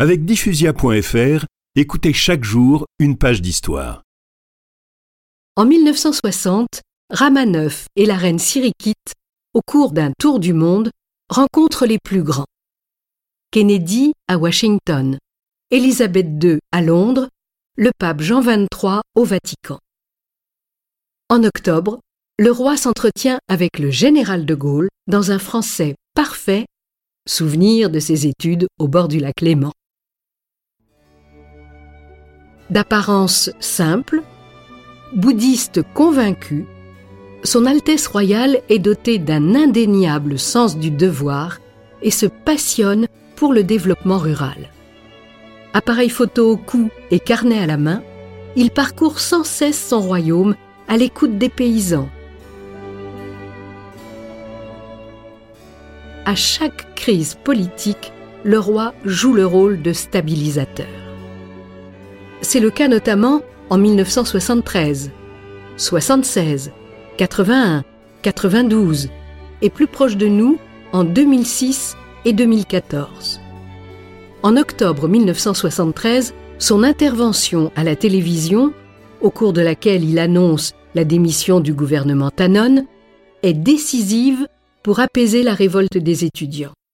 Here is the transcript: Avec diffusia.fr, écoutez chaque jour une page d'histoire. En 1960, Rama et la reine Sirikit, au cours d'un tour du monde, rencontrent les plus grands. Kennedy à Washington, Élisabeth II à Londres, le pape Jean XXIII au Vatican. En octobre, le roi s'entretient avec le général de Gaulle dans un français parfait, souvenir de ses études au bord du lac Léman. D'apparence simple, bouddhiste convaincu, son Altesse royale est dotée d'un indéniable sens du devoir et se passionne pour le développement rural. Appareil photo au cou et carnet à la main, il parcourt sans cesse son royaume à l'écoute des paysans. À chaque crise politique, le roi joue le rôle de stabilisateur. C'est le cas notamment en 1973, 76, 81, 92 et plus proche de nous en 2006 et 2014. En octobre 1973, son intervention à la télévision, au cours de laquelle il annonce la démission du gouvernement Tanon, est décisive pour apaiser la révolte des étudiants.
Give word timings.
Avec 0.00 0.24
diffusia.fr, 0.24 1.44
écoutez 1.74 2.12
chaque 2.12 2.44
jour 2.44 2.86
une 3.00 3.18
page 3.18 3.42
d'histoire. 3.42 4.04
En 5.56 5.66
1960, 5.66 6.82
Rama 7.10 7.44
et 7.96 8.06
la 8.06 8.16
reine 8.16 8.38
Sirikit, 8.38 8.94
au 9.54 9.60
cours 9.60 9.90
d'un 9.90 10.12
tour 10.16 10.38
du 10.38 10.52
monde, 10.52 10.92
rencontrent 11.28 11.84
les 11.84 11.98
plus 11.98 12.22
grands. 12.22 12.46
Kennedy 13.50 14.12
à 14.28 14.38
Washington, 14.38 15.18
Élisabeth 15.72 16.28
II 16.44 16.60
à 16.70 16.80
Londres, 16.80 17.28
le 17.76 17.90
pape 17.98 18.20
Jean 18.20 18.40
XXIII 18.40 19.00
au 19.16 19.24
Vatican. 19.24 19.80
En 21.28 21.42
octobre, 21.42 21.98
le 22.38 22.52
roi 22.52 22.76
s'entretient 22.76 23.40
avec 23.48 23.80
le 23.80 23.90
général 23.90 24.46
de 24.46 24.54
Gaulle 24.54 24.90
dans 25.08 25.32
un 25.32 25.40
français 25.40 25.96
parfait, 26.14 26.66
souvenir 27.28 27.90
de 27.90 27.98
ses 27.98 28.28
études 28.28 28.68
au 28.78 28.86
bord 28.86 29.08
du 29.08 29.18
lac 29.18 29.40
Léman. 29.40 29.72
D'apparence 32.70 33.50
simple, 33.60 34.22
bouddhiste 35.14 35.80
convaincu, 35.94 36.66
son 37.42 37.64
Altesse 37.64 38.06
royale 38.06 38.60
est 38.68 38.78
dotée 38.78 39.18
d'un 39.18 39.54
indéniable 39.54 40.38
sens 40.38 40.76
du 40.76 40.90
devoir 40.90 41.60
et 42.02 42.10
se 42.10 42.26
passionne 42.26 43.06
pour 43.36 43.54
le 43.54 43.62
développement 43.62 44.18
rural. 44.18 44.70
Appareil 45.72 46.10
photo 46.10 46.50
au 46.50 46.56
cou 46.58 46.90
et 47.10 47.20
carnet 47.20 47.58
à 47.58 47.66
la 47.66 47.78
main, 47.78 48.02
il 48.54 48.70
parcourt 48.70 49.18
sans 49.18 49.44
cesse 49.44 49.88
son 49.88 50.00
royaume 50.00 50.54
à 50.88 50.98
l'écoute 50.98 51.38
des 51.38 51.48
paysans. 51.48 52.08
À 56.26 56.34
chaque 56.34 56.94
crise 56.94 57.38
politique, 57.42 58.12
le 58.44 58.58
roi 58.58 58.92
joue 59.06 59.32
le 59.32 59.46
rôle 59.46 59.80
de 59.80 59.94
stabilisateur. 59.94 61.07
C'est 62.40 62.60
le 62.60 62.70
cas 62.70 62.88
notamment 62.88 63.42
en 63.70 63.78
1973, 63.78 65.10
76, 65.76 66.72
81, 67.16 67.84
92 68.22 69.08
et 69.62 69.70
plus 69.70 69.86
proche 69.86 70.16
de 70.16 70.26
nous 70.26 70.58
en 70.92 71.04
2006 71.04 71.96
et 72.24 72.32
2014. 72.32 73.40
En 74.42 74.56
octobre 74.56 75.08
1973, 75.08 76.34
son 76.58 76.82
intervention 76.84 77.72
à 77.76 77.84
la 77.84 77.96
télévision, 77.96 78.72
au 79.20 79.30
cours 79.30 79.52
de 79.52 79.60
laquelle 79.60 80.04
il 80.04 80.18
annonce 80.18 80.74
la 80.94 81.04
démission 81.04 81.60
du 81.60 81.74
gouvernement 81.74 82.30
Tanon, 82.30 82.86
est 83.42 83.54
décisive 83.54 84.46
pour 84.82 85.00
apaiser 85.00 85.42
la 85.42 85.54
révolte 85.54 85.98
des 85.98 86.24
étudiants. 86.24 86.72